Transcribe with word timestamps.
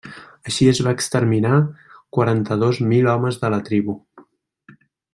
Així 0.51 0.69
es 0.71 0.79
va 0.87 0.93
exterminar 0.99 1.53
quaranta-dos 2.17 2.81
mil 2.95 3.13
homes 3.15 3.41
de 3.45 3.55
la 3.57 3.61
tribu. 3.71 3.99